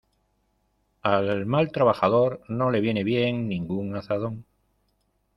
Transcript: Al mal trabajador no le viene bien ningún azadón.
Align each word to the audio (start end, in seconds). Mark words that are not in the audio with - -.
Al 1.03 1.45
mal 1.45 1.71
trabajador 1.71 2.41
no 2.47 2.71
le 2.71 2.81
viene 2.81 3.03
bien 3.03 3.47
ningún 3.47 3.95
azadón. 3.95 4.45